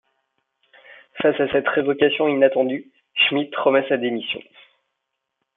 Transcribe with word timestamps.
Face 1.21 1.39
à 1.39 1.51
cette 1.51 1.67
révocation 1.67 2.27
inattendue, 2.27 2.89
Schmitt 3.13 3.55
remet 3.55 3.87
sa 3.87 3.97
démission. 3.97 4.41